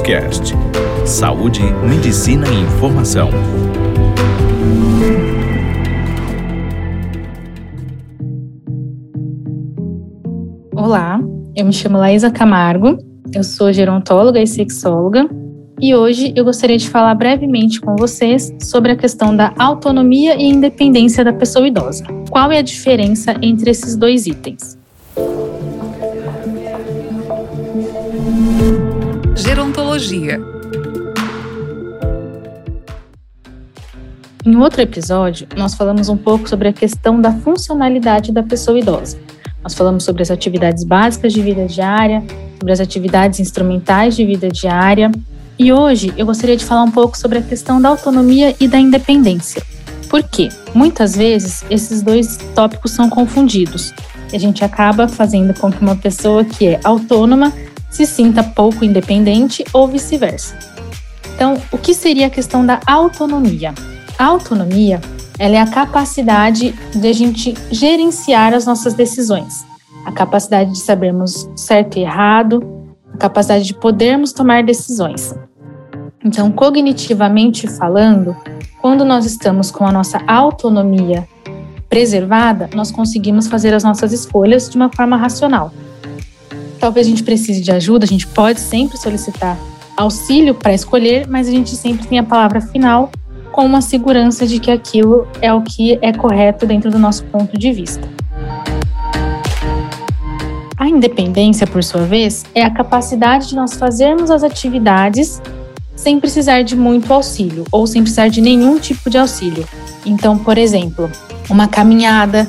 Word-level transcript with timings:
Cast. 0.00 0.54
Saúde, 1.04 1.60
medicina 1.88 2.46
e 2.48 2.60
informação. 2.60 3.30
Olá, 10.74 11.20
eu 11.54 11.64
me 11.64 11.72
chamo 11.72 11.98
Laísa 11.98 12.30
Camargo, 12.30 12.98
eu 13.34 13.44
sou 13.44 13.72
gerontóloga 13.72 14.40
e 14.40 14.46
sexóloga 14.46 15.28
e 15.80 15.94
hoje 15.94 16.32
eu 16.36 16.44
gostaria 16.44 16.78
de 16.78 16.88
falar 16.88 17.14
brevemente 17.14 17.80
com 17.80 17.96
vocês 17.96 18.52
sobre 18.60 18.92
a 18.92 18.96
questão 18.96 19.36
da 19.36 19.52
autonomia 19.58 20.36
e 20.36 20.44
independência 20.44 21.24
da 21.24 21.32
pessoa 21.32 21.66
idosa. 21.66 22.04
Qual 22.30 22.50
é 22.50 22.58
a 22.58 22.62
diferença 22.62 23.36
entre 23.42 23.70
esses 23.70 23.96
dois 23.96 24.26
itens? 24.26 24.75
Gerontologia. 29.98 30.40
Em 34.44 34.56
outro 34.56 34.82
episódio, 34.82 35.48
nós 35.56 35.74
falamos 35.74 36.08
um 36.08 36.16
pouco 36.16 36.48
sobre 36.48 36.68
a 36.68 36.72
questão 36.72 37.20
da 37.20 37.32
funcionalidade 37.32 38.30
da 38.30 38.42
pessoa 38.42 38.78
idosa. 38.78 39.18
Nós 39.62 39.74
falamos 39.74 40.04
sobre 40.04 40.22
as 40.22 40.30
atividades 40.30 40.84
básicas 40.84 41.32
de 41.32 41.42
vida 41.42 41.66
diária, 41.66 42.22
sobre 42.58 42.72
as 42.72 42.80
atividades 42.80 43.40
instrumentais 43.40 44.14
de 44.14 44.24
vida 44.24 44.48
diária. 44.48 45.10
E 45.58 45.72
hoje 45.72 46.12
eu 46.16 46.26
gostaria 46.26 46.56
de 46.56 46.64
falar 46.64 46.82
um 46.82 46.90
pouco 46.90 47.16
sobre 47.16 47.38
a 47.38 47.42
questão 47.42 47.80
da 47.80 47.88
autonomia 47.88 48.54
e 48.60 48.68
da 48.68 48.78
independência. 48.78 49.62
Por 50.08 50.22
quê? 50.22 50.50
Muitas 50.74 51.16
vezes 51.16 51.64
esses 51.70 52.02
dois 52.02 52.36
tópicos 52.54 52.92
são 52.92 53.08
confundidos. 53.08 53.92
E 54.32 54.36
a 54.36 54.38
gente 54.38 54.64
acaba 54.64 55.08
fazendo 55.08 55.58
com 55.58 55.72
que 55.72 55.80
uma 55.80 55.96
pessoa 55.96 56.44
que 56.44 56.68
é 56.68 56.80
autônoma 56.84 57.52
se 57.90 58.06
sinta 58.06 58.42
pouco 58.42 58.84
independente 58.84 59.64
ou 59.72 59.88
vice-versa. 59.88 60.58
Então, 61.34 61.60
o 61.70 61.78
que 61.78 61.92
seria 61.94 62.28
a 62.28 62.30
questão 62.30 62.64
da 62.64 62.80
autonomia? 62.86 63.74
A 64.18 64.24
autonomia 64.24 65.00
ela 65.38 65.56
é 65.56 65.60
a 65.60 65.66
capacidade 65.66 66.72
de 66.94 67.06
a 67.06 67.12
gente 67.12 67.54
gerenciar 67.70 68.54
as 68.54 68.64
nossas 68.64 68.94
decisões, 68.94 69.66
a 70.04 70.12
capacidade 70.12 70.72
de 70.72 70.78
sabermos 70.78 71.48
certo 71.54 71.98
e 71.98 72.02
errado, 72.02 72.62
a 73.12 73.18
capacidade 73.18 73.64
de 73.64 73.74
podermos 73.74 74.32
tomar 74.32 74.62
decisões. 74.62 75.34
Então, 76.24 76.50
cognitivamente 76.50 77.68
falando, 77.68 78.34
quando 78.80 79.04
nós 79.04 79.26
estamos 79.26 79.70
com 79.70 79.86
a 79.86 79.92
nossa 79.92 80.20
autonomia 80.26 81.28
preservada, 81.88 82.68
nós 82.74 82.90
conseguimos 82.90 83.46
fazer 83.46 83.74
as 83.74 83.84
nossas 83.84 84.12
escolhas 84.12 84.68
de 84.68 84.76
uma 84.76 84.90
forma 84.90 85.16
racional. 85.16 85.70
Talvez 86.78 87.06
a 87.06 87.10
gente 87.10 87.22
precise 87.22 87.60
de 87.60 87.70
ajuda, 87.70 88.04
a 88.04 88.08
gente 88.08 88.26
pode 88.26 88.60
sempre 88.60 88.96
solicitar 88.98 89.58
auxílio 89.96 90.54
para 90.54 90.74
escolher, 90.74 91.26
mas 91.26 91.48
a 91.48 91.50
gente 91.50 91.74
sempre 91.74 92.06
tem 92.06 92.18
a 92.18 92.24
palavra 92.24 92.60
final 92.60 93.10
com 93.50 93.64
uma 93.64 93.80
segurança 93.80 94.46
de 94.46 94.60
que 94.60 94.70
aquilo 94.70 95.26
é 95.40 95.52
o 95.52 95.62
que 95.62 95.98
é 96.02 96.12
correto 96.12 96.66
dentro 96.66 96.90
do 96.90 96.98
nosso 96.98 97.24
ponto 97.24 97.58
de 97.58 97.72
vista. 97.72 98.06
A 100.76 100.86
independência, 100.86 101.66
por 101.66 101.82
sua 101.82 102.02
vez, 102.02 102.44
é 102.54 102.62
a 102.62 102.70
capacidade 102.70 103.48
de 103.48 103.56
nós 103.56 103.74
fazermos 103.74 104.30
as 104.30 104.42
atividades 104.42 105.40
sem 105.96 106.20
precisar 106.20 106.62
de 106.62 106.76
muito 106.76 107.10
auxílio 107.12 107.64
ou 107.72 107.86
sem 107.86 108.02
precisar 108.02 108.28
de 108.28 108.42
nenhum 108.42 108.78
tipo 108.78 109.08
de 109.08 109.16
auxílio. 109.16 109.66
Então, 110.04 110.36
por 110.36 110.58
exemplo, 110.58 111.10
uma 111.48 111.66
caminhada, 111.66 112.46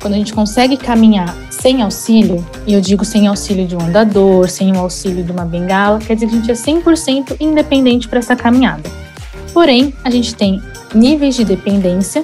quando 0.00 0.14
a 0.14 0.16
gente 0.16 0.32
consegue 0.32 0.76
caminhar 0.76 1.36
sem 1.64 1.80
auxílio, 1.80 2.46
e 2.66 2.74
eu 2.74 2.80
digo 2.82 3.06
sem 3.06 3.26
auxílio 3.26 3.66
de 3.66 3.74
um 3.74 3.80
andador, 3.80 4.50
sem 4.50 4.70
o 4.76 4.78
auxílio 4.80 5.24
de 5.24 5.32
uma 5.32 5.46
bengala, 5.46 5.98
quer 5.98 6.12
dizer 6.12 6.26
que 6.26 6.34
a 6.34 6.38
gente 6.38 6.50
é 6.50 6.54
100% 6.54 7.36
independente 7.40 8.06
para 8.06 8.18
essa 8.18 8.36
caminhada. 8.36 8.82
Porém, 9.54 9.94
a 10.04 10.10
gente 10.10 10.34
tem 10.34 10.62
níveis 10.94 11.34
de 11.34 11.42
dependência 11.42 12.22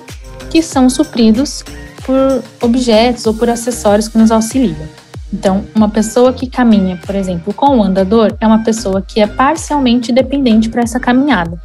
que 0.50 0.61
são 0.61 0.91
supridos 0.91 1.65
por 2.05 2.45
objetos 2.61 3.27
ou 3.27 3.33
por 3.33 3.49
acessórios 3.49 4.09
que 4.09 4.19
nos 4.19 4.31
auxiliam. 4.31 4.77
Então, 5.33 5.65
uma 5.75 5.89
pessoa 5.89 6.34
que 6.34 6.47
caminha, 6.47 7.00
por 7.06 7.15
exemplo, 7.15 7.55
com 7.55 7.79
o 7.79 7.83
andador, 7.83 8.37
é 8.43 8.47
uma 8.47 8.62
pessoa 8.62 9.00
que 9.00 9.23
é 9.23 9.27
parcialmente 9.27 10.12
dependente 10.12 10.69
para 10.69 10.83
essa 10.83 11.00
caminhada. 11.00 11.59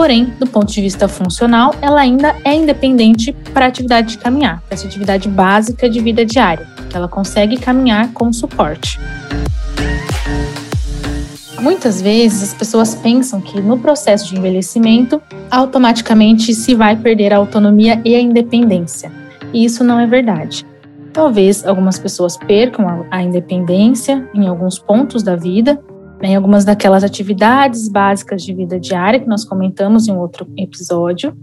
Porém, 0.00 0.32
do 0.40 0.46
ponto 0.46 0.72
de 0.72 0.80
vista 0.80 1.06
funcional, 1.08 1.74
ela 1.82 2.00
ainda 2.00 2.34
é 2.42 2.54
independente 2.54 3.34
para 3.52 3.66
a 3.66 3.68
atividade 3.68 4.12
de 4.12 4.18
caminhar, 4.18 4.62
para 4.62 4.72
essa 4.74 4.86
atividade 4.86 5.28
básica 5.28 5.90
de 5.90 6.00
vida 6.00 6.24
diária. 6.24 6.66
Ela 6.94 7.06
consegue 7.06 7.58
caminhar 7.58 8.10
com 8.14 8.32
suporte. 8.32 8.98
Muitas 11.60 12.00
vezes 12.00 12.42
as 12.42 12.54
pessoas 12.54 12.94
pensam 12.94 13.42
que 13.42 13.60
no 13.60 13.78
processo 13.78 14.30
de 14.30 14.38
envelhecimento 14.38 15.20
automaticamente 15.50 16.54
se 16.54 16.74
vai 16.74 16.96
perder 16.96 17.34
a 17.34 17.36
autonomia 17.36 18.00
e 18.02 18.14
a 18.14 18.20
independência. 18.22 19.12
E 19.52 19.66
isso 19.66 19.84
não 19.84 20.00
é 20.00 20.06
verdade. 20.06 20.64
Talvez 21.12 21.66
algumas 21.66 21.98
pessoas 21.98 22.38
percam 22.38 23.06
a, 23.10 23.22
independência 23.22 24.26
em 24.32 24.46
alguns 24.46 24.78
pontos 24.78 25.22
da 25.22 25.36
vida, 25.36 25.78
em 26.22 26.36
algumas 26.36 26.64
daquelas 26.64 27.02
atividades 27.02 27.88
básicas 27.88 28.42
de 28.42 28.52
vida 28.52 28.78
diária 28.78 29.20
que 29.20 29.28
nós 29.28 29.44
comentamos 29.44 30.08
em 30.08 30.16
outro 30.16 30.46
episódio. 30.56 31.36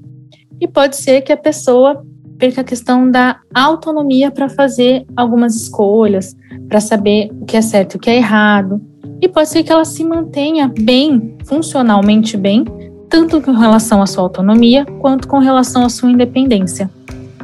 E 0.60 0.68
pode 0.68 0.96
ser 0.96 1.22
que 1.22 1.32
a 1.32 1.38
pessoa 1.38 2.04
perca 2.38 2.62
a 2.62 2.64
questão 2.64 3.10
da 3.10 3.40
autonomia 3.54 4.30
para 4.30 4.48
fazer 4.48 5.06
algumas 5.16 5.56
escolhas, 5.56 6.36
para 6.70 6.80
saber 6.80 7.32
o 7.42 7.46
que 7.46 7.58
é 7.58 7.62
certo 7.62 7.96
e 7.96 7.98
o 7.98 8.00
que 8.00 8.10
é 8.10 8.18
errado, 8.18 8.82
e 9.22 9.28
pode 9.28 9.50
ser 9.50 9.64
que 9.64 9.72
ela 9.72 9.86
se 9.86 10.04
mantenha 10.04 10.72
bem, 10.80 11.36
funcionalmente 11.46 12.38
bem, 12.38 12.64
tanto 13.10 13.42
com 13.42 13.52
relação 13.52 14.02
à 14.02 14.06
sua 14.06 14.24
autonomia 14.24 14.86
quanto 15.00 15.28
com 15.28 15.40
relação 15.40 15.84
à 15.84 15.90
sua 15.90 16.12
independência. 16.12 16.90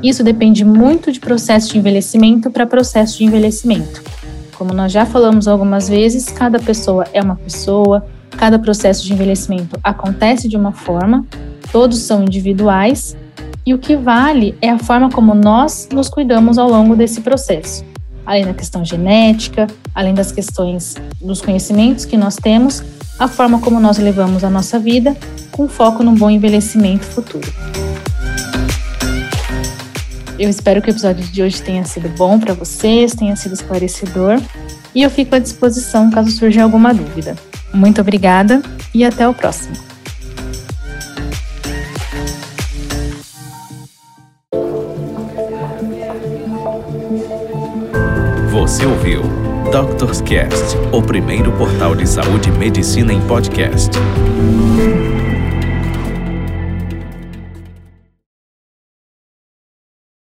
Isso 0.03 0.23
depende 0.23 0.65
muito 0.65 1.11
de 1.11 1.19
processo 1.19 1.71
de 1.71 1.79
envelhecimento 1.79 2.51
para 2.51 2.67
processo 2.67 3.17
de 3.17 3.23
envelhecimento. 3.23 4.03
Como 4.57 4.73
nós 4.73 4.91
já 4.91 5.05
falamos 5.05 5.47
algumas 5.47 5.89
vezes, 5.89 6.25
cada 6.25 6.59
pessoa 6.59 7.05
é 7.13 7.21
uma 7.21 7.35
pessoa, 7.35 8.05
cada 8.31 8.57
processo 8.59 9.05
de 9.05 9.13
envelhecimento 9.13 9.79
acontece 9.83 10.47
de 10.47 10.57
uma 10.57 10.71
forma, 10.71 11.25
todos 11.71 11.99
são 11.99 12.23
individuais, 12.23 13.15
e 13.65 13.73
o 13.73 13.77
que 13.77 13.95
vale 13.95 14.57
é 14.61 14.69
a 14.69 14.77
forma 14.77 15.09
como 15.09 15.33
nós 15.33 15.87
nos 15.91 16.09
cuidamos 16.09 16.57
ao 16.57 16.69
longo 16.69 16.95
desse 16.95 17.21
processo 17.21 17.83
além 18.25 18.45
da 18.45 18.53
questão 18.53 18.83
genética, 18.83 19.67
além 19.93 20.13
das 20.13 20.31
questões 20.31 20.95
dos 21.21 21.41
conhecimentos 21.41 22.05
que 22.05 22.17
nós 22.17 22.35
temos, 22.35 22.83
a 23.19 23.27
forma 23.27 23.59
como 23.59 23.79
nós 23.79 23.97
levamos 23.97 24.43
a 24.43 24.49
nossa 24.49 24.79
vida, 24.79 25.15
com 25.51 25.67
foco 25.67 26.03
no 26.03 26.13
bom 26.13 26.29
envelhecimento 26.29 27.05
futuro. 27.05 27.51
Eu 30.43 30.49
espero 30.49 30.81
que 30.81 30.89
o 30.89 30.91
episódio 30.91 31.25
de 31.25 31.41
hoje 31.41 31.61
tenha 31.61 31.85
sido 31.85 32.09
bom 32.17 32.37
para 32.37 32.53
vocês, 32.53 33.15
tenha 33.15 33.33
sido 33.33 33.53
esclarecedor, 33.53 34.41
e 34.93 35.01
eu 35.01 35.09
fico 35.09 35.33
à 35.33 35.39
disposição 35.39 36.11
caso 36.11 36.31
surja 36.31 36.61
alguma 36.61 36.93
dúvida. 36.93 37.33
Muito 37.73 38.01
obrigada 38.01 38.61
e 38.93 39.05
até 39.05 39.25
o 39.25 39.33
próximo. 39.33 39.73
Você 48.51 48.85
ouviu 48.85 49.21
Doctors 49.71 50.19
Cast, 50.19 50.75
o 50.91 51.01
primeiro 51.01 51.53
portal 51.53 51.95
de 51.95 52.05
saúde 52.05 52.49
e 52.49 52.51
medicina 52.51 53.13
em 53.13 53.21
podcast. 53.27 53.91